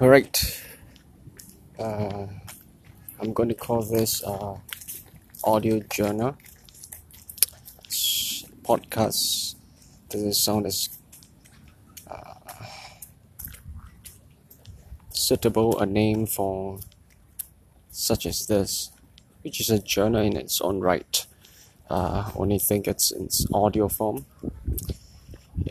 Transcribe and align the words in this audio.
All 0.00 0.08
right. 0.08 0.62
Uh, 1.76 2.28
I'm 3.18 3.32
going 3.32 3.48
to 3.48 3.54
call 3.56 3.82
this 3.82 4.22
uh, 4.22 4.54
audio 5.42 5.80
journal. 5.90 6.36
Podcast 8.62 9.56
doesn't 10.08 10.34
sound 10.34 10.66
as 10.66 10.88
uh, 12.08 12.34
suitable 15.10 15.80
a 15.80 15.86
name 15.86 16.26
for 16.26 16.78
such 17.90 18.24
as 18.24 18.46
this, 18.46 18.92
which 19.42 19.60
is 19.60 19.68
a 19.68 19.80
journal 19.80 20.22
in 20.22 20.36
its 20.36 20.60
own 20.60 20.78
right. 20.78 21.26
Uh, 21.90 22.30
only 22.36 22.60
think 22.60 22.86
it's 22.86 23.10
in 23.10 23.28
audio 23.52 23.88
form, 23.88 24.26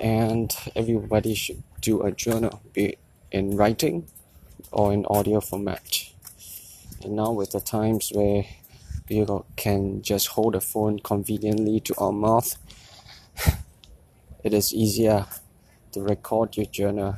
and 0.02 0.54
everybody 0.76 1.34
should 1.34 1.64
do 1.80 2.02
a 2.02 2.12
journal, 2.12 2.62
be 2.74 2.98
in 3.32 3.56
writing 3.56 4.06
or 4.72 4.94
in 4.94 5.06
audio 5.06 5.40
format. 5.42 6.12
And 7.04 7.16
now 7.16 7.32
with 7.32 7.52
the 7.52 7.62
times 7.62 8.12
where 8.14 8.46
you 9.08 9.46
can 9.56 10.02
just 10.02 10.30
hold 10.30 10.56
a 10.56 10.62
phone 10.62 11.00
conveniently 11.00 11.80
to 11.82 11.96
our 11.98 12.12
mouth, 12.12 12.56
it 14.44 14.54
is 14.54 14.74
easier 14.74 15.26
to 15.92 16.02
record 16.02 16.58
your 16.58 16.66
journal 16.66 17.18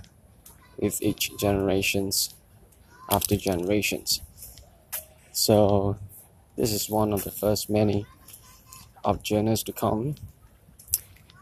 with 0.78 1.02
each 1.02 1.38
generations 1.38 2.36
after 3.10 3.36
generations. 3.36 4.22
So 5.32 5.98
this 6.56 6.72
is 6.72 6.90
one 6.90 7.14
of 7.14 7.24
the 7.24 7.32
first 7.32 7.70
many 7.70 8.06
of 9.04 9.24
journals 9.24 9.64
to 9.64 9.74
come. 9.74 10.16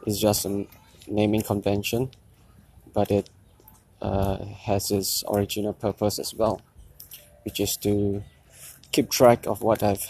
It's 0.05 0.19
just 0.19 0.45
a 0.45 0.65
naming 1.07 1.41
convention, 1.41 2.11
but 2.93 3.11
it 3.11 3.29
uh, 4.01 4.37
has 4.65 4.91
its 4.91 5.23
original 5.33 5.73
purpose 5.73 6.19
as 6.19 6.33
well, 6.33 6.61
which 7.43 7.59
is 7.59 7.77
to 7.77 8.23
keep 8.91 9.09
track 9.09 9.45
of 9.47 9.61
what 9.61 9.83
I've 9.83 10.05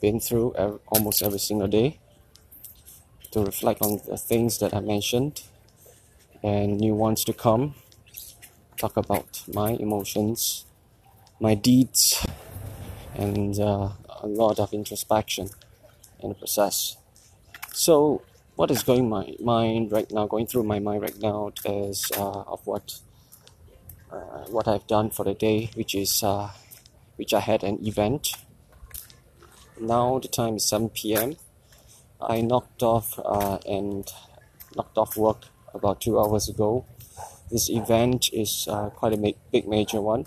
been 0.00 0.20
through 0.20 0.50
almost 0.88 1.22
every 1.22 1.38
single 1.38 1.68
day, 1.68 1.98
to 3.30 3.44
reflect 3.44 3.82
on 3.82 4.00
the 4.06 4.16
things 4.16 4.58
that 4.58 4.74
I 4.74 4.80
mentioned 4.80 5.42
and 6.42 6.78
new 6.78 6.94
ones 6.94 7.24
to 7.24 7.32
come, 7.32 7.74
talk 8.76 8.96
about 8.96 9.42
my 9.52 9.70
emotions, 9.70 10.66
my 11.40 11.54
deeds, 11.54 12.24
and 13.14 13.58
uh, 13.60 13.90
a 14.08 14.26
lot 14.26 14.58
of 14.58 14.72
introspection 14.72 15.50
in 16.20 16.30
the 16.30 16.34
process. 16.34 16.96
So 17.72 18.22
what 18.56 18.70
is 18.70 18.82
going 18.82 19.08
my 19.08 19.34
mind 19.40 19.92
right 19.92 20.10
now, 20.10 20.26
going 20.26 20.46
through 20.46 20.64
my 20.64 20.78
mind 20.78 21.02
right 21.02 21.18
now, 21.20 21.52
is 21.64 22.10
uh, 22.16 22.42
of 22.42 22.66
what 22.66 23.00
uh, 24.10 24.44
what 24.50 24.68
I've 24.68 24.86
done 24.86 25.10
for 25.10 25.24
the 25.24 25.34
day, 25.34 25.70
which 25.74 25.94
is 25.94 26.22
uh, 26.22 26.50
which 27.16 27.32
I 27.32 27.40
had 27.40 27.64
an 27.64 27.78
event. 27.86 28.34
Now 29.80 30.18
the 30.18 30.28
time 30.28 30.56
is 30.56 30.66
7 30.66 30.90
p.m. 30.90 31.36
I 32.20 32.40
knocked 32.40 32.82
off 32.82 33.18
uh, 33.18 33.58
and 33.66 34.06
knocked 34.76 34.98
off 34.98 35.16
work 35.16 35.46
about 35.74 36.00
two 36.00 36.20
hours 36.20 36.48
ago. 36.48 36.84
This 37.50 37.68
event 37.68 38.30
is 38.32 38.68
uh, 38.70 38.90
quite 38.90 39.14
a 39.14 39.16
ma- 39.16 39.38
big 39.50 39.66
major 39.66 40.00
one, 40.00 40.26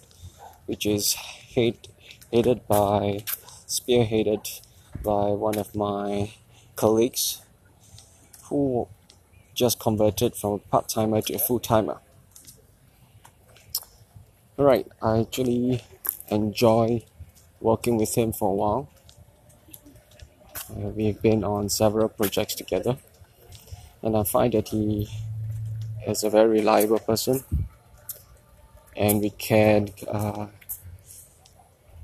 which 0.66 0.86
is 0.86 1.14
hate, 1.14 1.88
headed 2.34 2.68
by 2.68 3.24
spearheaded 3.68 4.62
by 5.04 5.30
one 5.30 5.58
of 5.58 5.76
my 5.76 6.32
colleagues 6.76 7.45
who 8.50 8.88
just 9.54 9.80
converted 9.80 10.36
from 10.36 10.54
a 10.54 10.58
part 10.58 10.90
timer 10.90 11.22
to 11.22 11.34
a 11.34 11.40
full 11.40 11.60
timer. 11.60 12.00
Alright, 14.58 14.88
I 15.02 15.20
actually 15.20 15.84
enjoy 16.30 17.04
working 17.60 17.98
with 17.98 18.16
him 18.16 18.32
for 18.32 18.52
a 18.52 18.56
while. 18.56 18.90
Uh, 20.70 20.90
we've 20.90 21.22
been 21.22 21.44
on 21.44 21.70
several 21.70 22.10
projects 22.10 22.56
together, 22.56 22.98
and 24.02 24.16
I 24.16 24.24
find 24.24 24.54
that 24.54 24.70
he 24.70 25.10
is 26.08 26.24
a 26.24 26.30
very 26.30 26.50
reliable 26.50 27.00
person, 27.00 27.44
and 28.96 29.22
we 29.22 29.30
can 29.30 29.90
uh, 30.08 30.48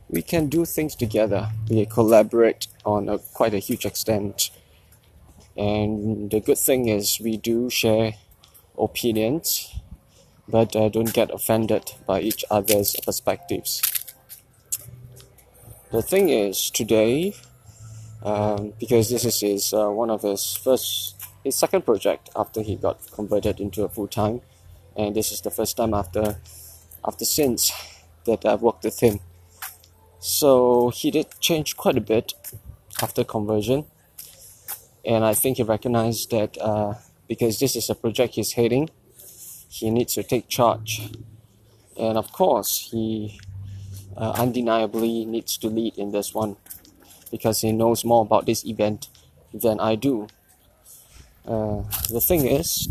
we 0.09 0.21
can 0.21 0.47
do 0.47 0.65
things 0.65 0.95
together. 0.95 1.49
We 1.69 1.85
collaborate 1.85 2.67
on 2.85 3.07
a, 3.07 3.17
quite 3.17 3.53
a 3.53 3.59
huge 3.59 3.85
extent 3.85 4.51
and 5.57 6.31
the 6.31 6.39
good 6.39 6.57
thing 6.57 6.87
is 6.87 7.19
we 7.19 7.37
do 7.37 7.69
share 7.69 8.13
opinions 8.77 9.81
but 10.51 10.75
uh, 10.75 10.89
don't 10.89 11.13
get 11.13 11.31
offended 11.31 11.93
by 12.05 12.19
each 12.19 12.43
other's 12.51 12.95
perspectives. 13.05 13.81
The 15.91 16.01
thing 16.01 16.29
is 16.29 16.69
today 16.69 17.33
um, 18.23 18.73
because 18.79 19.09
this 19.09 19.25
is 19.25 19.39
his, 19.39 19.73
uh, 19.73 19.89
one 19.89 20.09
of 20.09 20.21
his 20.21 20.55
first 20.55 21.15
his 21.43 21.55
second 21.55 21.83
project 21.85 22.29
after 22.35 22.61
he 22.61 22.75
got 22.75 22.99
converted 23.11 23.59
into 23.59 23.83
a 23.83 23.89
full-time. 23.89 24.41
And 24.95 25.15
this 25.15 25.31
is 25.31 25.41
the 25.41 25.49
first 25.49 25.75
time 25.77 25.93
after 25.93 26.37
after 27.03 27.25
since 27.25 27.71
that 28.25 28.45
I've 28.45 28.61
worked 28.61 28.83
with 28.83 28.99
him. 28.99 29.19
So 30.19 30.89
he 30.89 31.09
did 31.09 31.27
change 31.39 31.75
quite 31.77 31.97
a 31.97 32.01
bit 32.01 32.33
after 33.01 33.23
conversion 33.23 33.85
and 35.05 35.25
I 35.25 35.33
think 35.33 35.57
he 35.57 35.63
recognized 35.63 36.31
that 36.31 36.57
uh, 36.59 36.93
because 37.27 37.59
this 37.59 37.75
is 37.75 37.89
a 37.89 37.95
project 37.95 38.35
he's 38.35 38.53
heading, 38.53 38.89
he 39.69 39.89
needs 39.89 40.13
to 40.15 40.23
take 40.23 40.47
charge. 40.47 41.09
And 41.97 42.17
of 42.17 42.31
course, 42.31 42.89
he 42.91 43.39
uh, 44.15 44.33
undeniably 44.37 45.25
needs 45.25 45.57
to 45.57 45.67
lead 45.67 45.97
in 45.97 46.11
this 46.11 46.33
one 46.33 46.57
because 47.31 47.61
he 47.61 47.71
knows 47.71 48.03
more 48.03 48.21
about 48.21 48.45
this 48.45 48.65
event 48.65 49.07
than 49.53 49.79
I 49.79 49.95
do. 49.95 50.27
Uh, 51.47 51.83
the 52.09 52.21
thing 52.21 52.45
is, 52.45 52.87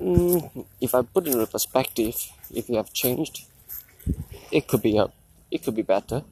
mm, 0.00 0.66
if 0.80 0.94
I 0.94 1.02
put 1.02 1.28
it 1.28 1.34
in 1.34 1.46
perspective, 1.46 2.16
if 2.52 2.68
you 2.68 2.76
have 2.76 2.92
changed, 2.92 3.46
it 4.50 4.66
could 4.66 4.82
be 4.82 4.96
a, 4.96 5.08
it 5.50 5.62
could 5.62 5.76
be 5.76 5.82
better 5.82 6.24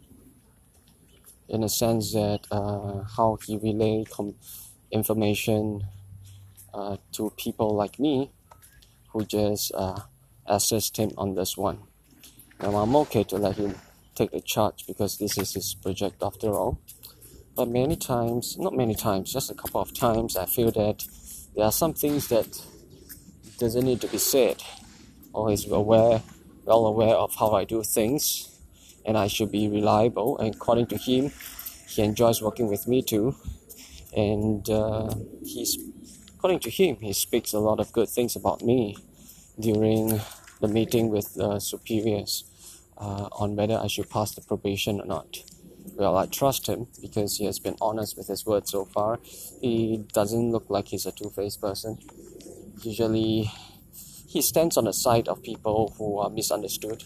in 1.48 1.62
a 1.62 1.68
sense 1.68 2.12
that 2.12 2.46
uh, 2.50 3.02
how 3.16 3.38
he 3.46 3.56
relay 3.58 4.04
com- 4.04 4.34
information 4.90 5.82
uh, 6.74 6.96
to 7.12 7.30
people 7.36 7.74
like 7.74 7.98
me 7.98 8.30
who 9.12 9.24
just 9.24 9.72
uh, 9.74 10.00
assist 10.46 10.96
him 10.96 11.10
on 11.16 11.34
this 11.34 11.56
one. 11.56 11.78
Now 12.60 12.76
I'm 12.76 12.96
okay 12.96 13.24
to 13.24 13.36
let 13.36 13.56
him 13.56 13.74
take 14.14 14.32
the 14.32 14.40
charge 14.40 14.86
because 14.86 15.18
this 15.18 15.38
is 15.38 15.52
his 15.54 15.74
project 15.74 16.22
after 16.22 16.48
all. 16.48 16.80
But 17.54 17.68
many 17.68 17.96
times, 17.96 18.58
not 18.58 18.74
many 18.74 18.94
times, 18.94 19.32
just 19.32 19.50
a 19.50 19.54
couple 19.54 19.80
of 19.80 19.94
times, 19.94 20.36
I 20.36 20.46
feel 20.46 20.70
that 20.72 21.06
there 21.54 21.64
are 21.64 21.72
some 21.72 21.94
things 21.94 22.28
that 22.28 22.60
doesn't 23.58 23.84
need 23.84 24.00
to 24.02 24.08
be 24.08 24.18
said, 24.18 24.62
or 25.32 25.50
he's 25.50 25.70
aware, 25.70 26.22
well 26.64 26.86
aware 26.86 27.14
of 27.14 27.34
how 27.34 27.52
I 27.52 27.64
do 27.64 27.82
things, 27.82 28.55
and 29.06 29.16
I 29.16 29.28
should 29.28 29.50
be 29.50 29.68
reliable. 29.68 30.38
And 30.38 30.54
according 30.54 30.88
to 30.88 30.96
him, 30.96 31.30
he 31.88 32.02
enjoys 32.02 32.42
working 32.42 32.68
with 32.68 32.86
me 32.86 33.02
too. 33.02 33.36
And 34.14 34.68
uh, 34.68 35.14
he's, 35.44 35.78
according 36.36 36.60
to 36.60 36.70
him, 36.70 36.96
he 37.00 37.12
speaks 37.12 37.52
a 37.52 37.58
lot 37.58 37.80
of 37.80 37.92
good 37.92 38.08
things 38.08 38.34
about 38.36 38.62
me 38.62 38.96
during 39.58 40.20
the 40.60 40.68
meeting 40.68 41.08
with 41.08 41.38
uh, 41.38 41.58
superiors 41.60 42.44
uh, 42.98 43.28
on 43.32 43.56
whether 43.56 43.78
I 43.78 43.86
should 43.86 44.10
pass 44.10 44.34
the 44.34 44.40
probation 44.40 45.00
or 45.00 45.06
not. 45.06 45.38
Well, 45.94 46.16
I 46.16 46.26
trust 46.26 46.66
him 46.66 46.88
because 47.00 47.36
he 47.36 47.44
has 47.46 47.58
been 47.58 47.76
honest 47.80 48.16
with 48.16 48.26
his 48.26 48.44
word 48.44 48.68
so 48.68 48.84
far. 48.84 49.20
He 49.60 50.04
doesn't 50.12 50.50
look 50.50 50.68
like 50.68 50.88
he's 50.88 51.06
a 51.06 51.12
two 51.12 51.30
faced 51.30 51.60
person. 51.60 51.98
Usually, 52.82 53.50
he 54.28 54.42
stands 54.42 54.76
on 54.76 54.84
the 54.84 54.92
side 54.92 55.28
of 55.28 55.42
people 55.42 55.94
who 55.96 56.18
are 56.18 56.28
misunderstood 56.28 57.04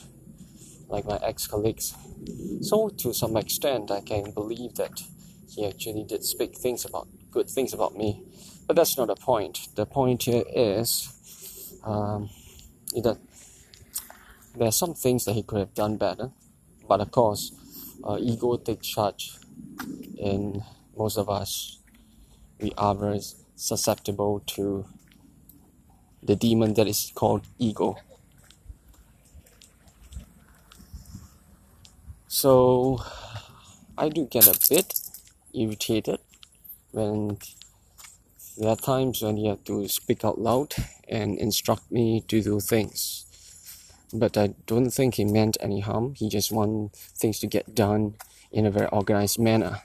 like 0.90 1.06
my 1.06 1.18
ex-colleagues. 1.22 1.94
So 2.60 2.88
to 2.88 3.14
some 3.14 3.36
extent, 3.36 3.90
I 3.90 4.00
can 4.00 4.32
believe 4.32 4.74
that 4.74 5.02
he 5.48 5.66
actually 5.66 6.04
did 6.04 6.24
speak 6.24 6.56
things 6.56 6.84
about 6.84 7.08
good 7.30 7.48
things 7.48 7.72
about 7.72 7.96
me. 7.96 8.22
But 8.66 8.76
that's 8.76 8.98
not 8.98 9.06
the 9.06 9.16
point. 9.16 9.68
The 9.74 9.86
point 9.86 10.24
here 10.24 10.44
is 10.54 11.78
um, 11.84 12.30
that 12.94 13.18
there 14.56 14.68
are 14.68 14.72
some 14.72 14.94
things 14.94 15.24
that 15.24 15.34
he 15.34 15.42
could 15.42 15.58
have 15.58 15.74
done 15.74 15.96
better. 15.96 16.30
But 16.88 17.00
of 17.00 17.10
course, 17.10 17.52
uh, 18.02 18.18
ego 18.20 18.56
takes 18.56 18.88
charge, 18.88 19.32
and 20.20 20.62
most 20.96 21.16
of 21.18 21.28
us, 21.30 21.78
we 22.60 22.72
are 22.76 22.94
very 22.94 23.20
susceptible 23.54 24.42
to 24.46 24.86
the 26.22 26.36
demon 26.36 26.74
that 26.74 26.88
is 26.88 27.12
called 27.14 27.46
ego. 27.58 27.96
So 32.32 33.02
I 33.98 34.08
do 34.08 34.24
get 34.24 34.46
a 34.46 34.56
bit 34.70 34.94
irritated 35.52 36.20
when 36.92 37.38
there 38.56 38.70
are 38.70 38.76
times 38.76 39.20
when 39.20 39.36
you 39.36 39.50
have 39.50 39.64
to 39.64 39.88
speak 39.88 40.24
out 40.24 40.38
loud 40.38 40.72
and 41.08 41.36
instruct 41.36 41.90
me 41.90 42.20
to 42.28 42.40
do 42.40 42.60
things. 42.60 43.26
but 44.12 44.36
I 44.36 44.54
don't 44.66 44.90
think 44.90 45.16
he 45.16 45.24
meant 45.24 45.56
any 45.60 45.80
harm. 45.80 46.14
He 46.14 46.28
just 46.28 46.52
want 46.52 46.94
things 46.94 47.40
to 47.40 47.48
get 47.48 47.74
done 47.74 48.14
in 48.52 48.64
a 48.64 48.70
very 48.70 48.86
organized 48.86 49.40
manner. 49.40 49.82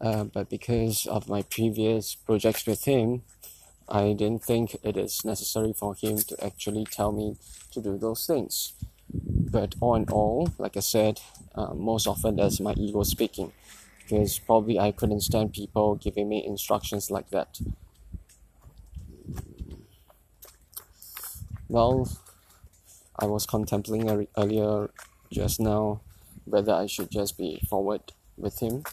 Uh, 0.00 0.24
but 0.24 0.48
because 0.48 1.04
of 1.06 1.28
my 1.28 1.42
previous 1.42 2.14
projects 2.14 2.66
with 2.66 2.84
him, 2.84 3.22
I 3.86 4.14
didn't 4.14 4.44
think 4.44 4.76
it 4.82 4.96
is 4.96 5.26
necessary 5.26 5.74
for 5.74 5.94
him 5.94 6.16
to 6.28 6.42
actually 6.42 6.86
tell 6.86 7.12
me 7.12 7.36
to 7.72 7.82
do 7.82 7.98
those 7.98 8.26
things. 8.26 8.72
But 9.10 9.74
all 9.80 9.94
in 9.94 10.04
all, 10.10 10.50
like 10.58 10.76
I 10.76 10.80
said, 10.80 11.20
uh, 11.54 11.74
most 11.74 12.06
often 12.06 12.36
that's 12.36 12.60
my 12.60 12.74
ego 12.74 13.02
speaking, 13.02 13.52
because 14.02 14.38
probably 14.38 14.78
I 14.78 14.92
couldn't 14.92 15.22
stand 15.22 15.54
people 15.54 15.96
giving 15.96 16.28
me 16.28 16.44
instructions 16.44 17.10
like 17.10 17.30
that. 17.30 17.60
Well, 21.68 22.08
I 23.18 23.26
was 23.26 23.46
contemplating 23.46 24.28
earlier 24.36 24.90
just 25.30 25.60
now 25.60 26.00
whether 26.44 26.72
I 26.72 26.86
should 26.86 27.10
just 27.10 27.36
be 27.36 27.60
forward 27.68 28.12
with 28.36 28.60
him 28.60 28.84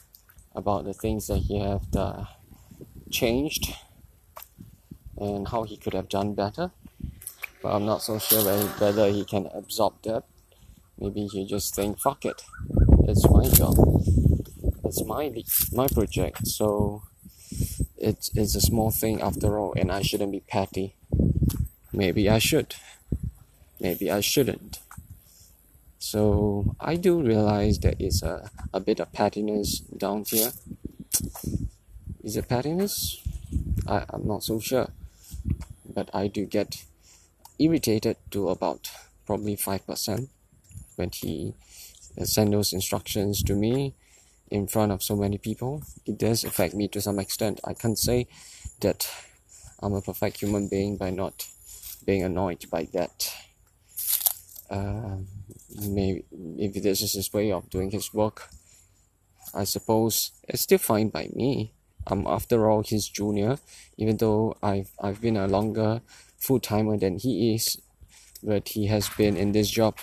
about 0.55 0.85
the 0.85 0.93
things 0.93 1.27
that 1.27 1.39
he 1.39 1.59
have 1.59 1.95
uh, 1.95 2.25
changed 3.11 3.75
and 5.17 5.47
how 5.47 5.63
he 5.63 5.77
could 5.77 5.93
have 5.93 6.09
done 6.09 6.33
better. 6.33 6.71
But 7.65 7.77
I'm 7.77 7.85
not 7.87 8.03
so 8.03 8.19
sure 8.19 8.43
whether 8.77 9.09
he 9.09 9.25
can 9.25 9.49
absorb 9.51 9.95
that. 10.03 10.25
Maybe 10.99 11.25
he 11.25 11.47
just 11.47 11.73
think, 11.73 11.99
fuck 11.99 12.23
it, 12.23 12.43
it's 13.07 13.27
my 13.27 13.49
job, 13.49 13.73
it's 14.83 15.03
my 15.03 15.33
my 15.73 15.87
project, 15.87 16.45
so 16.45 17.01
it's 17.97 18.29
it's 18.35 18.53
a 18.53 18.61
small 18.61 18.91
thing 18.91 19.19
after 19.19 19.57
all, 19.57 19.73
and 19.75 19.91
I 19.91 20.03
shouldn't 20.03 20.31
be 20.31 20.41
petty. 20.41 20.93
Maybe 21.91 22.29
I 22.29 22.37
should. 22.37 22.75
Maybe 23.79 24.11
I 24.11 24.19
shouldn't. 24.21 24.77
So 25.97 26.75
I 26.79 26.97
do 26.97 27.19
realize 27.19 27.79
there 27.79 27.97
is 27.97 28.21
a, 28.21 28.51
a 28.75 28.79
bit 28.79 28.99
of 28.99 29.11
pettiness 29.11 29.79
down 29.79 30.25
here. 30.27 30.51
Is 32.23 32.37
it 32.37 32.47
pettiness? 32.47 33.23
I, 33.87 34.05
I'm 34.09 34.27
not 34.27 34.43
so 34.43 34.59
sure. 34.59 34.89
But 35.83 36.11
I 36.13 36.27
do 36.27 36.45
get 36.45 36.85
irritated 37.59 38.17
to 38.31 38.49
about 38.49 38.89
probably 39.25 39.55
5% 39.55 40.29
when 40.95 41.09
he 41.09 41.53
send 42.23 42.53
those 42.53 42.73
instructions 42.73 43.43
to 43.43 43.55
me 43.55 43.95
in 44.49 44.67
front 44.67 44.91
of 44.91 45.03
so 45.03 45.15
many 45.15 45.37
people. 45.37 45.83
It 46.05 46.17
does 46.17 46.43
affect 46.43 46.73
me 46.73 46.87
to 46.89 47.01
some 47.01 47.19
extent. 47.19 47.59
I 47.63 47.73
can't 47.73 47.97
say 47.97 48.27
that 48.81 49.09
I'm 49.81 49.93
a 49.93 50.01
perfect 50.01 50.39
human 50.41 50.67
being 50.67 50.97
by 50.97 51.09
not 51.09 51.47
being 52.05 52.23
annoyed 52.23 52.65
by 52.69 52.87
that. 52.93 53.33
Uh, 54.69 55.17
maybe 55.81 56.25
if 56.57 56.73
this 56.81 57.01
is 57.01 57.13
his 57.13 57.31
way 57.33 57.51
of 57.51 57.69
doing 57.69 57.91
his 57.91 58.13
work, 58.13 58.49
I 59.53 59.63
suppose 59.63 60.31
it's 60.47 60.63
still 60.63 60.77
fine 60.77 61.09
by 61.09 61.29
me. 61.33 61.73
I'm 62.07 62.27
after 62.27 62.69
all 62.69 62.83
his 62.83 63.09
junior, 63.09 63.57
even 63.97 64.17
though 64.17 64.57
I've 64.61 64.91
I've 64.99 65.21
been 65.21 65.37
a 65.37 65.47
longer 65.47 66.01
full 66.45 66.59
timer 66.59 66.97
than 66.97 67.17
he 67.17 67.55
is, 67.55 67.81
but 68.43 68.69
he 68.69 68.85
has 68.85 69.09
been 69.09 69.35
in 69.35 69.51
this 69.51 69.69
job 69.69 69.97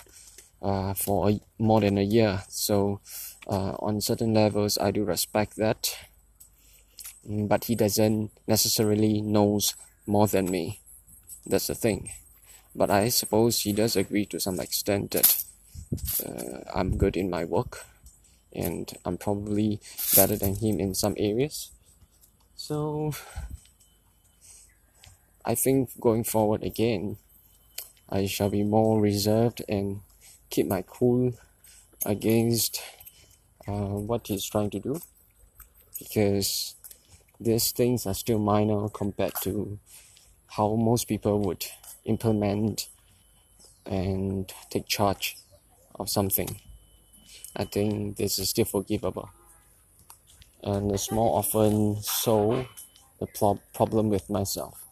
uh, 0.61 0.93
for 0.93 1.29
a, 1.29 1.39
more 1.57 1.79
than 1.79 1.97
a 1.97 2.03
year. 2.03 2.43
So 2.49 2.99
uh, 3.47 3.75
on 3.79 4.01
certain 4.01 4.33
levels, 4.33 4.77
I 4.77 4.91
do 4.91 5.03
respect 5.05 5.55
that. 5.55 5.97
Mm, 7.29 7.47
but 7.47 7.65
he 7.65 7.75
doesn't 7.75 8.31
necessarily 8.47 9.21
knows 9.21 9.75
more 10.05 10.27
than 10.27 10.51
me. 10.51 10.81
That's 11.45 11.67
the 11.67 11.75
thing. 11.75 12.11
But 12.75 12.91
I 12.91 13.09
suppose 13.09 13.61
he 13.61 13.71
does 13.71 13.95
agree 13.95 14.25
to 14.27 14.39
some 14.39 14.59
extent 14.59 15.11
that 15.11 15.43
uh, 16.25 16.69
I'm 16.75 16.97
good 16.97 17.15
in 17.15 17.29
my 17.29 17.45
work 17.45 17.85
and 18.51 18.91
I'm 19.05 19.17
probably 19.17 19.79
better 20.15 20.35
than 20.35 20.55
him 20.55 20.79
in 20.79 20.93
some 20.93 21.15
areas. 21.17 21.71
So 22.55 23.13
I 25.45 25.55
think 25.55 25.99
going 25.99 26.23
forward 26.23 26.63
again, 26.63 27.17
I 28.09 28.25
shall 28.27 28.49
be 28.49 28.63
more 28.63 29.01
reserved 29.01 29.61
and 29.67 30.01
keep 30.49 30.67
my 30.67 30.83
cool 30.83 31.33
against 32.05 32.81
uh, 33.67 33.71
what 34.09 34.27
he's 34.27 34.45
trying 34.45 34.69
to 34.71 34.79
do 34.79 35.01
because 35.99 36.75
these 37.39 37.71
things 37.71 38.05
are 38.05 38.13
still 38.13 38.39
minor 38.39 38.87
compared 38.89 39.33
to 39.43 39.79
how 40.47 40.75
most 40.75 41.07
people 41.07 41.39
would 41.41 41.65
implement 42.05 42.87
and 43.85 44.51
take 44.69 44.87
charge 44.87 45.37
of 45.95 46.09
something. 46.09 46.61
I 47.55 47.65
think 47.65 48.17
this 48.17 48.39
is 48.39 48.49
still 48.49 48.65
forgivable. 48.65 49.29
And 50.63 50.91
it's 50.91 51.11
more 51.11 51.37
often 51.37 52.01
so 52.01 52.65
the 53.19 53.27
pro- 53.27 53.59
problem 53.73 54.09
with 54.09 54.29
myself. 54.29 54.82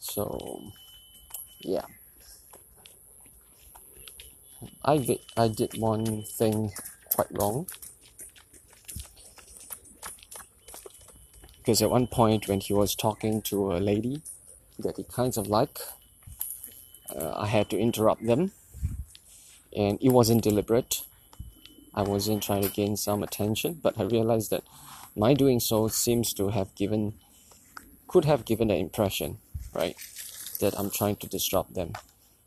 So, 0.00 0.72
yeah. 1.60 1.84
I 4.84 4.98
did, 4.98 5.20
I 5.36 5.48
did 5.48 5.78
one 5.78 6.22
thing 6.22 6.72
quite 7.14 7.28
wrong. 7.30 7.66
Because 11.58 11.82
at 11.82 11.90
one 11.90 12.06
point, 12.06 12.48
when 12.48 12.60
he 12.60 12.72
was 12.72 12.94
talking 12.94 13.42
to 13.42 13.72
a 13.72 13.78
lady 13.78 14.22
that 14.78 14.96
he 14.96 15.04
kind 15.04 15.36
of 15.36 15.46
like, 15.46 15.78
uh, 17.14 17.34
I 17.36 17.46
had 17.46 17.68
to 17.70 17.78
interrupt 17.78 18.26
them 18.26 18.52
and 19.76 19.98
it 20.00 20.08
wasn't 20.08 20.42
deliberate. 20.42 21.02
I 21.94 22.02
wasn't 22.02 22.42
trying 22.42 22.62
to 22.62 22.70
gain 22.70 22.96
some 22.96 23.22
attention, 23.22 23.80
but 23.82 24.00
I 24.00 24.04
realized 24.04 24.50
that 24.50 24.64
my 25.14 25.34
doing 25.34 25.60
so 25.60 25.88
seems 25.88 26.32
to 26.34 26.48
have 26.48 26.74
given, 26.74 27.14
could 28.08 28.24
have 28.24 28.44
given 28.44 28.68
the 28.68 28.76
impression, 28.76 29.38
right, 29.74 29.96
that 30.60 30.78
I'm 30.78 30.90
trying 30.90 31.16
to 31.16 31.26
disrupt 31.26 31.74
them. 31.74 31.92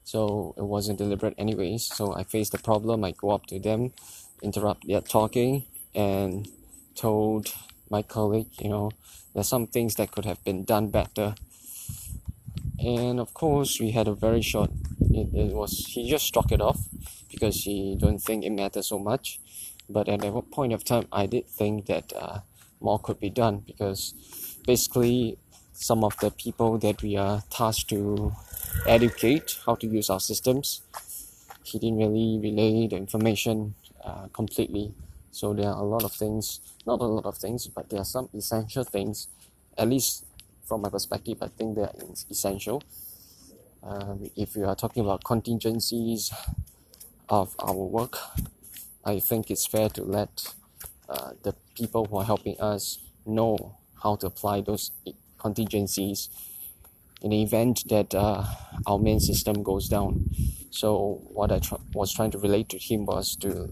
So 0.04 0.54
it 0.58 0.64
wasn't 0.64 1.00
deliberate, 1.00 1.36
anyways. 1.38 1.86
So 1.86 2.14
I 2.14 2.24
faced 2.24 2.52
the 2.52 2.58
problem. 2.58 3.04
I 3.04 3.12
go 3.12 3.32
up 3.32 3.46
to 3.48 3.60
them, 3.60 3.94
interrupt 4.42 4.88
their 4.88 5.02
talking, 5.02 5.66
and 5.96 6.48
told 6.96 7.54
my 7.90 8.02
colleague, 8.02 8.50
you 8.60 8.70
know, 8.70 8.92
there's 9.34 9.48
some 9.48 9.68
things 9.68 9.96
that 9.96 10.12
could 10.12 10.26
have 10.26 10.44
been 10.44 10.64
done 10.64 10.90
better. 10.90 11.36
And 12.80 13.20
of 13.20 13.34
course, 13.34 13.80
we 13.80 13.92
had 13.92 14.08
a 14.08 14.14
very 14.14 14.42
short. 14.42 14.72
It, 15.00 15.30
it 15.34 15.54
was 15.54 15.86
he 15.88 16.10
just 16.10 16.26
struck 16.26 16.52
it 16.52 16.62
off 16.62 16.80
because 17.32 17.64
he 17.64 17.96
don't 18.00 18.20
think 18.20 18.44
it 18.44 18.52
matters 18.52 18.88
so 18.88 19.00
much. 19.00 19.40
But 19.90 20.10
at 20.10 20.22
that 20.22 20.52
point 20.52 20.74
of 20.74 20.84
time, 20.84 21.08
I 21.12 21.26
did 21.26 21.48
think 21.48 21.86
that 21.88 22.14
uh, 22.16 22.40
more 22.80 23.00
could 23.00 23.20
be 23.20 23.30
done 23.30 23.64
because 23.66 24.14
basically 24.66 25.38
some 25.74 26.04
of 26.04 26.18
the 26.20 26.32
people 26.32 26.78
that 26.80 27.02
we 27.02 27.18
are 27.18 27.44
tasked 27.50 27.90
to 27.90 28.34
educate 28.88 29.58
how 29.66 29.76
to 29.76 29.88
use 29.88 30.10
our 30.10 30.20
systems, 30.20 30.82
he 31.64 31.80
didn't 31.80 31.98
really 31.98 32.40
relay 32.42 32.88
the 32.88 32.96
information 32.98 33.76
uh, 34.04 34.28
completely. 34.34 34.94
So 35.32 35.54
there 35.54 35.70
are 35.70 35.80
a 35.80 35.86
lot 35.86 36.04
of 36.04 36.12
things, 36.14 36.60
not 36.86 37.00
a 37.02 37.06
lot 37.06 37.26
of 37.26 37.38
things, 37.38 37.68
but 37.68 37.90
there 37.90 38.02
are 38.02 38.06
some 38.06 38.30
essential 38.34 38.84
things, 38.84 39.28
at 39.78 39.90
least 39.90 40.26
from 40.66 40.82
my 40.82 40.90
perspective, 40.90 41.40
I 41.42 41.48
think 41.48 41.76
they 41.76 41.84
are 41.84 41.94
essential. 42.30 42.84
Uh, 43.84 44.16
if 44.36 44.56
you 44.56 44.66
are 44.66 44.76
talking 44.76 45.04
about 45.04 45.24
contingencies, 45.24 46.32
of 47.30 47.56
our 47.60 47.74
work, 47.74 48.18
I 49.04 49.20
think 49.20 49.50
it's 49.52 49.66
fair 49.66 49.90
to 49.90 50.04
let 50.04 50.54
uh, 51.10 51.32
the 51.44 51.56
people 51.76 52.06
who 52.06 52.18
are 52.18 52.26
helping 52.26 52.60
us 52.60 53.00
know 53.26 53.78
how 54.02 54.16
to 54.18 54.28
apply 54.28 54.62
those 54.62 54.92
contingencies 55.44 56.30
in 57.22 57.30
the 57.32 57.42
event 57.44 57.84
that 57.90 58.16
uh, 58.16 58.44
our 58.88 59.00
main 59.00 59.20
system 59.20 59.64
goes 59.64 59.88
down. 59.88 60.26
So 60.72 61.22
what 61.40 61.52
I 61.52 61.60
tr- 61.60 61.84
was 61.94 62.14
trying 62.14 62.32
to 62.32 62.40
relate 62.40 62.70
to 62.70 62.80
him 62.80 63.06
was 63.06 63.36
to, 63.38 63.70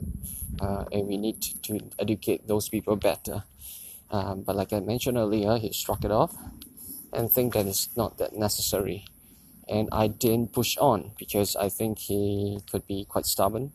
uh, 0.62 0.86
and 0.92 1.08
we 1.08 1.18
need 1.18 1.42
to 1.64 1.80
educate 1.98 2.48
those 2.48 2.70
people 2.70 2.96
better. 2.96 3.44
Um, 4.12 4.44
but 4.44 4.56
like 4.56 4.74
I 4.74 4.80
mentioned 4.80 5.18
earlier, 5.18 5.58
he 5.58 5.72
struck 5.74 6.04
it 6.04 6.12
off 6.12 6.36
and 7.14 7.32
think 7.32 7.54
that 7.54 7.66
it's 7.66 7.90
not 7.98 8.18
that 8.20 8.34
necessary 8.34 9.06
and 9.72 9.88
I 9.92 10.08
didn't 10.08 10.52
push 10.52 10.78
on 10.78 11.12
because 11.18 11.56
I 11.56 11.70
think 11.70 12.00
he 12.00 12.60
could 12.70 12.86
be 12.88 13.06
quite 13.08 13.26
stubborn. 13.26 13.72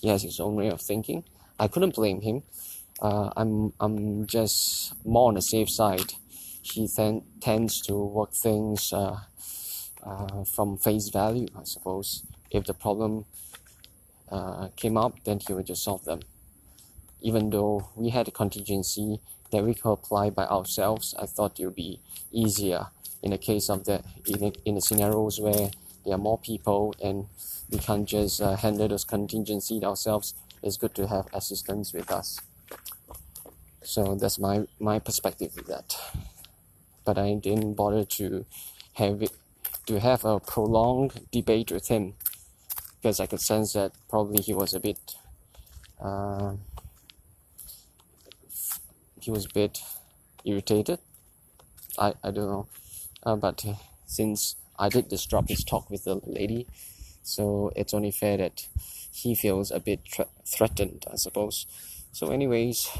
He 0.00 0.08
has 0.08 0.22
his 0.22 0.38
own 0.38 0.54
way 0.54 0.68
of 0.68 0.80
thinking. 0.80 1.24
I 1.58 1.66
couldn't 1.68 1.94
blame 1.94 2.20
him. 2.20 2.42
Uh, 3.02 3.30
I'm 3.36 3.72
I'm 3.80 4.26
just 4.26 4.94
more 5.04 5.28
on 5.28 5.34
the 5.34 5.42
safe 5.42 5.68
side. 5.68 6.14
He 6.64 6.88
then 6.96 7.22
tends 7.40 7.80
to 7.82 7.94
work 7.94 8.32
things 8.32 8.92
uh, 8.92 9.20
uh, 10.02 10.44
from 10.44 10.78
face 10.78 11.08
value, 11.10 11.46
I 11.56 11.64
suppose. 11.64 12.24
If 12.50 12.64
the 12.64 12.74
problem 12.74 13.26
uh, 14.30 14.68
came 14.76 14.96
up, 14.96 15.22
then 15.24 15.40
he 15.46 15.52
would 15.52 15.66
just 15.66 15.84
solve 15.84 16.04
them. 16.04 16.20
Even 17.20 17.50
though 17.50 17.90
we 17.94 18.10
had 18.10 18.28
a 18.28 18.30
contingency 18.30 19.20
that 19.50 19.62
we 19.62 19.74
could 19.74 19.92
apply 19.92 20.30
by 20.30 20.46
ourselves, 20.46 21.14
I 21.18 21.26
thought 21.26 21.60
it 21.60 21.66
would 21.66 21.74
be 21.74 22.00
easier 22.32 22.86
in 23.22 23.30
the 23.30 23.38
case 23.38 23.68
of 23.70 23.84
that 23.84 24.04
in, 24.26 24.52
in 24.64 24.74
the 24.74 24.80
scenarios 24.80 25.40
where 25.40 25.70
there 26.04 26.14
are 26.14 26.18
more 26.18 26.38
people 26.38 26.94
and 27.02 27.26
we 27.70 27.78
can't 27.78 28.06
just 28.06 28.40
uh, 28.40 28.56
handle 28.56 28.88
those 28.88 29.04
contingencies 29.04 29.82
ourselves. 29.82 30.34
It's 30.62 30.76
good 30.76 30.94
to 30.96 31.06
have 31.08 31.26
assistance 31.32 31.92
with 31.92 32.10
us. 32.10 32.40
So 33.82 34.14
that's 34.14 34.38
my 34.38 34.66
my 34.80 34.98
perspective 34.98 35.52
with 35.56 35.66
that. 35.66 35.96
But 37.04 37.18
I 37.18 37.34
didn't 37.34 37.74
bother 37.74 38.04
to 38.04 38.46
have 38.94 39.22
it 39.22 39.32
to 39.86 40.00
have 40.00 40.24
a 40.24 40.40
prolonged 40.40 41.26
debate 41.30 41.70
with 41.70 41.88
him 41.88 42.14
because 42.96 43.20
I 43.20 43.26
could 43.26 43.40
sense 43.40 43.74
that 43.74 43.92
probably 44.08 44.42
he 44.42 44.54
was 44.54 44.72
a 44.72 44.80
bit 44.80 45.16
uh, 46.00 46.54
he 49.20 49.30
was 49.30 49.46
a 49.46 49.54
bit 49.54 49.80
irritated. 50.44 50.98
I, 51.98 52.14
I 52.22 52.30
don't 52.30 52.48
know. 52.48 52.66
Uh, 53.22 53.36
but 53.36 53.64
since 54.06 54.56
I 54.78 54.88
did 54.88 55.08
disrupt 55.08 55.48
his 55.48 55.64
talk 55.64 55.88
with 55.90 56.04
the 56.04 56.20
lady, 56.26 56.66
so 57.22 57.72
it's 57.74 57.94
only 57.94 58.10
fair 58.10 58.36
that 58.36 58.66
he 59.10 59.34
feels 59.34 59.70
a 59.70 59.80
bit 59.80 60.04
tra- 60.04 60.28
threatened, 60.44 61.06
I 61.10 61.16
suppose. 61.16 61.66
So, 62.12 62.30
anyways, 62.30 62.90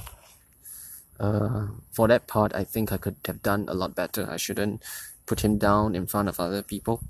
uh, 1.20 1.68
for 1.92 2.08
that 2.08 2.26
part, 2.26 2.54
I 2.54 2.64
think 2.64 2.92
I 2.92 2.96
could 2.96 3.16
have 3.26 3.42
done 3.42 3.66
a 3.68 3.74
lot 3.74 3.94
better. 3.94 4.28
I 4.30 4.36
shouldn't 4.36 4.82
put 5.26 5.40
him 5.40 5.58
down 5.58 5.94
in 5.94 6.06
front 6.06 6.28
of 6.28 6.40
other 6.40 6.62
people. 6.62 7.02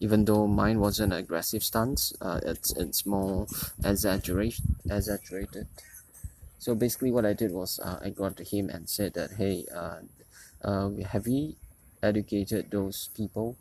Even 0.00 0.26
though 0.26 0.46
mine 0.46 0.78
wasn't 0.78 1.12
an 1.12 1.18
aggressive 1.18 1.64
stance, 1.64 2.12
uh, 2.20 2.40
it's 2.44 2.72
it's 2.76 3.04
more 3.04 3.46
exaggerate 3.84 4.60
exaggerated. 4.88 5.66
So 6.60 6.74
basically, 6.74 7.10
what 7.10 7.26
I 7.26 7.32
did 7.32 7.52
was 7.52 7.80
uh, 7.80 7.98
I 8.02 8.10
got 8.10 8.36
to 8.36 8.44
him 8.44 8.68
and 8.68 8.88
said 8.88 9.14
that, 9.14 9.32
hey, 9.32 9.64
uh, 9.74 10.00
uh, 10.62 10.90
have 11.10 11.26
we 11.26 11.56
educated 12.02 12.70
those 12.70 13.10
people? 13.14 13.56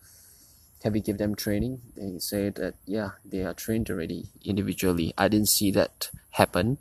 Have 0.84 0.94
we 0.94 1.02
give 1.02 1.18
them 1.18 1.34
training? 1.34 1.82
And 1.96 2.14
he 2.14 2.20
said 2.20 2.56
that 2.56 2.76
yeah, 2.86 3.12
they 3.26 3.42
are 3.42 3.54
trained 3.54 3.90
already 3.90 4.30
individually. 4.46 5.14
I 5.18 5.28
didn't 5.28 5.50
see 5.50 5.72
that 5.72 6.12
happen, 6.32 6.78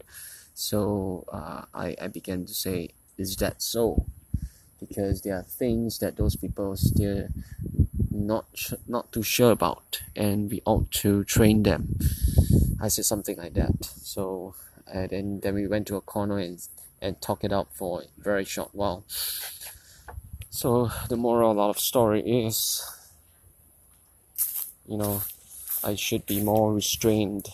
so 0.56 1.26
uh, 1.30 1.66
I 1.75 1.94
I 2.00 2.08
began 2.08 2.46
to 2.46 2.54
say, 2.54 2.88
is 3.18 3.36
that 3.36 3.60
so? 3.60 4.06
Because 4.80 5.20
there 5.20 5.36
are 5.36 5.42
things 5.42 5.98
that 5.98 6.16
those 6.16 6.34
people 6.34 6.75
still 6.76 7.28
not 8.10 8.72
not 8.88 9.12
too 9.12 9.22
sure 9.22 9.50
about, 9.50 10.00
and 10.16 10.50
we 10.50 10.62
ought 10.64 10.90
to 11.02 11.25
train 11.25 11.62
them. 11.62 11.98
I 12.80 12.88
said 12.88 13.04
something 13.04 13.36
like 13.36 13.52
that. 13.52 13.84
So 14.00 14.54
and 14.86 15.10
then 15.10 15.40
then 15.40 15.54
we 15.54 15.66
went 15.66 15.86
to 15.88 15.96
a 15.96 16.00
corner 16.00 16.38
and 16.38 16.58
and 17.02 17.20
talk 17.20 17.44
it 17.44 17.52
out 17.52 17.68
for 17.75 18.02
a 18.02 18.06
very 18.18 18.46
short 18.46 18.70
while. 18.72 19.04
So 20.48 20.90
the 21.10 21.16
moral 21.18 21.60
of 21.60 21.76
the 21.76 21.82
story 21.82 22.46
is, 22.46 22.82
you 24.88 24.96
know, 24.96 25.20
I 25.84 25.96
should 25.96 26.25
be 26.25 26.40
more 26.40 26.72
restrained 26.72 27.50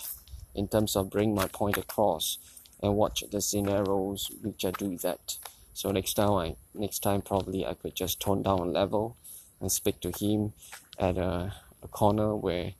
in 0.55 0.69
terms 0.69 0.95
of 0.95 1.11
bring 1.11 1.35
my 1.35 1.49
point 1.49 1.77
across 1.77 2.39
and 2.83 2.97
watch 2.97 3.25
the 3.31 3.41
scenarios 3.41 4.31
which 4.43 4.65
I 4.65 4.73
do 4.73 4.97
that. 4.99 5.37
So 5.75 5.91
next 5.91 6.15
time 6.15 6.33
I 6.33 6.57
next 6.75 7.01
time 7.01 7.23
probably 7.23 7.65
I 7.67 7.75
could 7.75 7.95
just 7.95 8.21
tone 8.21 8.43
down 8.43 8.61
a 8.61 8.65
level 8.65 9.17
and 9.61 9.71
speak 9.71 10.01
to 10.01 10.11
him 10.11 10.53
at 10.99 11.17
a, 11.17 11.55
a 11.83 11.89
corner 11.89 12.35
where 12.37 12.73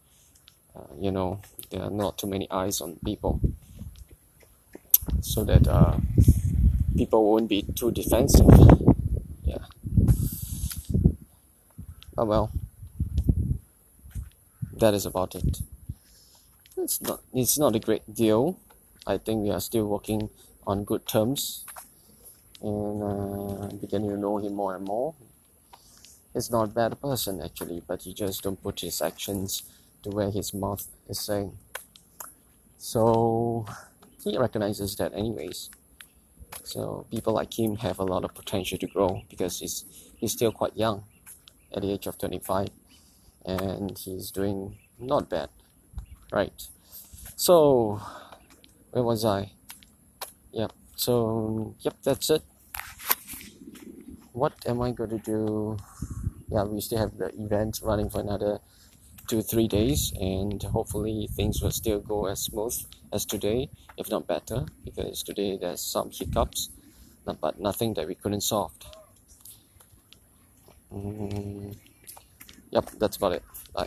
uh, 0.77 0.95
you 0.99 1.11
know 1.11 1.41
there 1.71 1.83
are 1.83 1.91
not 1.91 2.19
too 2.19 2.27
many 2.27 2.51
eyes 2.51 2.81
on 2.81 2.99
people 3.05 3.41
so 5.21 5.45
that 5.45 5.67
uh, 5.67 5.97
people 6.97 7.25
won't 7.31 7.49
be 7.49 7.63
too 7.75 7.91
defensive. 7.91 8.47
Yeah. 9.45 9.65
Oh 12.19 12.25
well. 12.25 12.51
That 14.73 14.95
is 14.95 15.07
about 15.07 15.35
it. 15.35 15.61
It's 16.77 17.01
not 17.01 17.21
it's 17.33 17.59
not 17.59 17.77
a 17.77 17.79
great 17.79 18.13
deal. 18.13 18.59
I 19.07 19.19
think 19.19 19.43
we 19.43 19.51
are 19.51 19.61
still 19.61 19.87
working 19.87 20.31
on 20.67 20.85
good 20.85 21.07
terms 21.07 21.65
and 22.63 23.03
uh, 23.03 23.67
beginning 23.81 24.11
to 24.11 24.17
know 24.17 24.39
him 24.39 24.55
more 24.55 24.77
and 24.77 24.85
more. 24.85 25.15
He's 26.33 26.51
not 26.51 26.65
a 26.65 26.69
bad 26.69 27.01
person 27.01 27.41
actually, 27.43 27.83
but 27.87 28.03
he 28.03 28.15
just 28.15 28.43
don't 28.43 28.63
put 28.63 28.81
his 28.81 29.03
actions 29.03 29.63
to 30.03 30.11
where 30.11 30.31
his 30.31 30.55
mouth 30.55 30.87
is 31.09 31.21
saying. 31.21 31.59
So 32.79 33.67
he 34.23 34.39
recognizes 34.39 34.97
that 34.97 35.13
anyways. 35.15 35.71
So 36.65 37.07
people 37.11 37.33
like 37.35 37.59
him 37.59 37.77
have 37.77 37.99
a 37.99 38.05
lot 38.05 38.25
of 38.25 38.35
potential 38.35 38.79
to 38.79 38.87
grow 38.87 39.23
because 39.29 39.59
he's 39.59 39.85
he's 40.17 40.33
still 40.33 40.53
quite 40.53 40.77
young 40.77 41.05
at 41.75 41.83
the 41.83 41.93
age 41.93 42.07
of 42.07 42.19
25 42.19 42.69
and 43.45 43.99
he's 43.99 44.31
doing 44.31 44.79
not 44.99 45.29
bad. 45.29 45.49
Right. 46.31 46.69
So 47.37 48.01
where 48.93 49.03
was 49.03 49.25
I? 49.25 49.53
Yep. 50.53 50.73
So 50.97 51.75
yep, 51.81 51.97
that's 52.03 52.31
it. 52.31 52.43
What 54.33 54.53
am 54.67 54.81
I 54.83 54.93
going 54.93 55.11
to 55.11 55.19
do? 55.19 55.77
Yeah, 56.49 56.65
we 56.65 56.81
still 56.81 56.99
have 56.99 57.17
the 57.17 57.29
event 57.41 57.81
running 57.83 58.11
for 58.11 58.21
another 58.21 58.61
two 59.29 59.41
three 59.43 59.69
days 59.69 60.13
and 60.21 60.63
hopefully 60.63 61.29
things 61.37 61.63
will 61.63 61.71
still 61.71 62.01
go 62.01 62.27
as 62.27 62.43
smooth 62.43 62.75
as 63.13 63.25
today 63.25 63.71
if 63.97 64.11
not 64.11 64.27
better 64.27 64.67
because 64.85 65.23
today 65.23 65.57
there's 65.57 65.81
some 65.81 66.11
hiccups 66.11 66.71
but 67.25 67.59
nothing 67.61 67.95
that 67.95 68.07
we 68.07 68.15
couldn't 68.17 68.41
solve 68.43 68.73
mm, 70.93 71.75
yep 72.71 72.91
that's 72.99 73.17
about 73.17 73.33
it 73.33 73.45
bye 73.73 73.87